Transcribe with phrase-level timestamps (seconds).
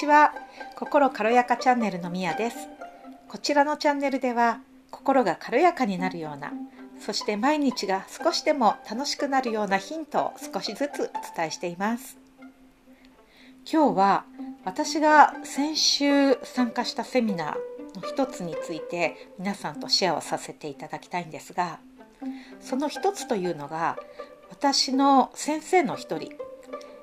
[0.00, 0.32] ちは。
[0.76, 2.56] 心軽やかチャンネルのみやです。
[3.28, 6.52] こちらのチャンネルでは心が軽やかになるような
[6.98, 12.16] そして毎日が少しでも楽しくなるようなヒントを少しずつお伝えしています。
[13.70, 14.24] 今日は
[14.64, 21.78] 私が先週参加したセミナーの一つについて皆さんとシェアをさせていただきたいんですが
[22.60, 23.98] その一つというのが
[24.48, 26.32] 私の先生の一人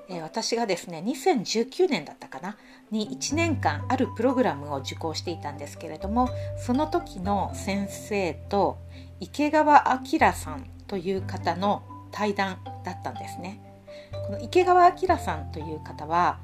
[0.09, 2.57] え私がですね2019年だったかな
[2.91, 8.77] に1年間あるプログラムを受講していたんですけれどもその時の先生と
[9.19, 13.59] 池川明さんという方の対談だったんですね。
[14.25, 16.39] この池川明さんという方は、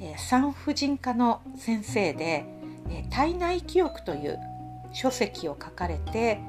[0.00, 2.44] え産婦人科の先生で
[2.90, 4.38] 「え体内記憶」という
[4.92, 6.40] 書籍を書かれて、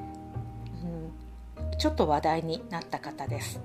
[1.60, 3.60] うん、ちょっと話題になった方です。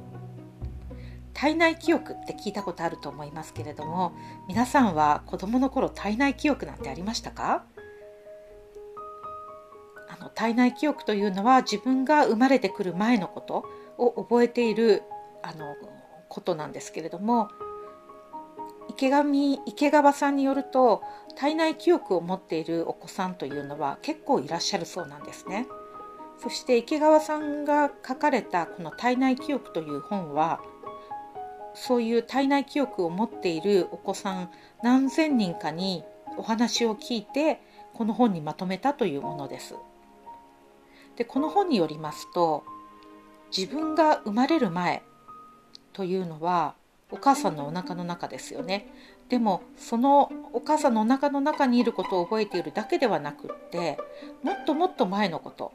[1.35, 4.13] 体内記憶って聞いたことあると思いますけれども
[4.47, 7.65] 皆さんは子どもの頃体内記憶なんてありましたか？
[10.09, 13.65] あの体内記憶というのは自分が生まれてくる前のこと
[13.97, 15.03] を覚えている
[15.43, 15.75] あの
[16.29, 17.49] ことなんですけれども
[18.89, 21.01] 池上池川さんによると
[21.35, 25.67] 体内記憶を持っているお子さんというのは結構いらっしゃるそうなんですね。
[26.37, 30.61] そして池川さんが書かれたこの体内記憶という本は
[31.75, 34.49] そういう体内記憶を持っているお子さん
[34.81, 36.03] 何千人かに
[36.37, 37.61] お話を聞いて
[37.93, 39.75] この本にまとめたというものです。
[41.15, 42.63] でこの本によりますと
[43.55, 45.01] 自分が生まれる前
[45.93, 46.75] というのは
[47.11, 48.87] お母さんのお腹の中ですよね。
[49.29, 53.97] でもそのお母さんのお腹の中にいることを覚えているだけではなくって
[54.43, 55.73] もっともっと前のこと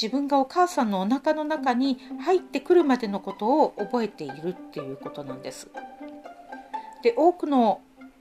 [0.00, 5.68] 自分がお母さんのお腹の中に入ってくるまでのことを覚えているっていうことなんです。
[7.02, 7.80] で多くの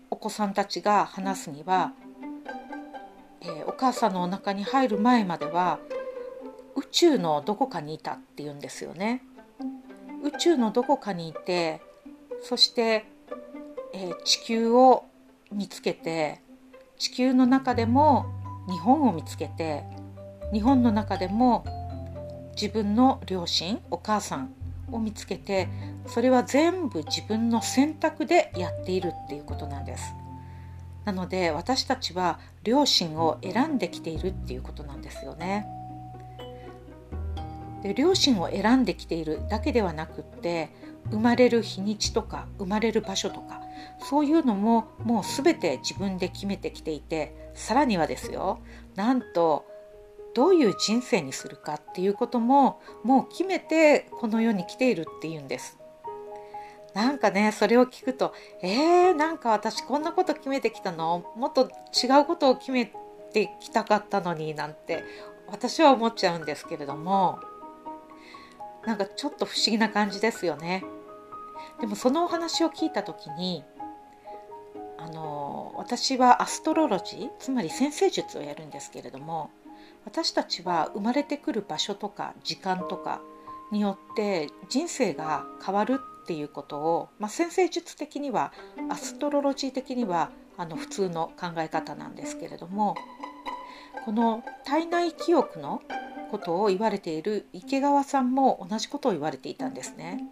[0.09, 1.91] お子さんたちが話すには、
[3.41, 5.79] えー、お母さんのお腹に入る前までは
[6.75, 9.21] 宇宙のどこかにいたっていうんですよね。
[10.23, 11.81] 宇宙のどこかにいて
[12.41, 13.05] そして、
[13.93, 15.05] えー、地球を
[15.51, 16.41] 見つけて
[16.97, 18.25] 地球の中でも
[18.67, 19.83] 日本を見つけて
[20.53, 21.65] 日本の中でも
[22.55, 24.53] 自分の両親お母さん
[24.91, 25.67] を見つけて
[26.07, 30.13] それは全部自分の選択でやっているっていうことなんです。
[31.03, 35.67] なので私たちは両親を選んできているっていうことなんですよね。
[37.83, 40.69] で両親を選んできているだけではなくって
[41.11, 43.61] 生まれる日にちとか生まれる場所とか
[43.99, 48.59] そういうのももう全て自分で決めてきていてさらにはですよ
[48.95, 49.65] なんと
[50.35, 55.79] どういう人生にするかっていうことももう決めてこの世に来ているっていうんです。
[56.93, 61.25] なんかねそれを聞くとえー、なんか私こんなこと決めてきたの？
[61.35, 62.91] もっと違うことを決め
[63.33, 65.03] てきたかったのになんて
[65.47, 67.39] 私は思っちゃうんですけれども
[68.85, 70.83] なんかちょっと不思議な感じですよね。
[71.81, 73.63] でもそのお話を聞いた時に
[74.97, 79.49] あの私はアストロロジーつまり先生術をやるんですけれども
[80.05, 83.21] 私たちは生まれてくる場所とか時間とか
[83.71, 88.53] によって人生が変わるっていうことを、まあ、先生術的には
[88.89, 92.95] アストロロジー的にはあの普通の考え方なんですけれども
[94.05, 95.81] この体内記憶の
[96.31, 100.23] ことを言われている池川さんも同じことを言われていたんですね。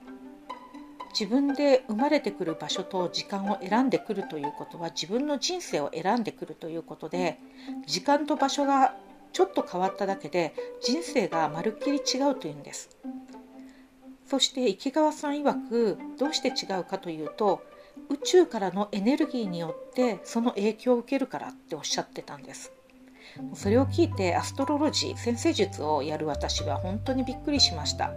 [1.17, 7.37] 自分で生まれてくる場所と時間を選んでくるということは自分の人生を選んでくるということで
[7.85, 8.95] 時間と場所が
[9.33, 12.89] ちょっと変わっただけで人生がまるっきり違うというんです。
[14.25, 17.61] そして池川さん曰くどうして違うかというと
[18.09, 22.71] 宇宙からのエネルギーによってその影響を受けるからっておっしゃってたんです。
[23.55, 28.11] それを聞いてアストロロジー先生術をやる私は本当にびっくりしました。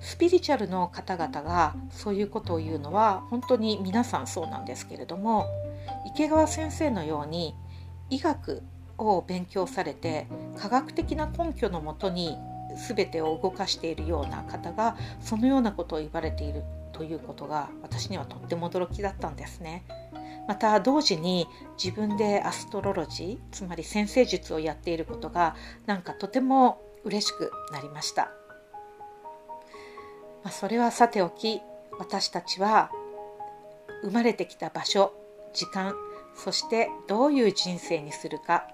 [0.00, 5.46] スピリチュアルの方々がそういうことを言うのは本当に皆さんそうなんですけれども
[6.06, 7.54] 池川先生のように
[8.08, 8.62] 医学
[8.98, 12.36] を勉強されて科学的な根拠のもとに
[12.88, 16.62] 全てを動かしているような方がそのようなことを言われている
[16.92, 19.84] ということが私にはとっても驚きだったんですね。
[20.46, 21.46] また同時に
[21.82, 25.54] 自分でアストロロジーつまり先生術をやっていることが
[25.86, 28.30] なんかとても嬉しくなりました。
[30.42, 31.60] まあ、それはさておき
[31.98, 32.90] 私たちは
[34.02, 35.12] 生まれてきた場所
[35.52, 35.94] 時間
[36.34, 38.68] そしてどういう人生にするか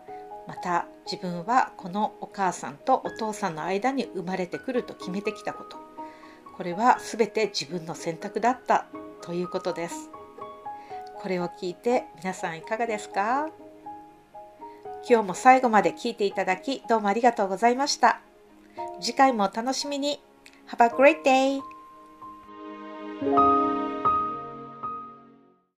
[0.47, 5.79] また自分はこのお母さんとお父さんの間に生まれてくると決めてきたこと
[6.57, 8.87] これは全て自分の選択だった
[9.23, 10.11] ということです
[11.21, 13.49] これを聞いて皆さんいかがですか？
[15.09, 18.21] 今日も最後まで聞いていただきどうもありがとうございました。
[19.01, 20.21] 次回もお楽しみに。
[20.69, 21.61] Have a great day!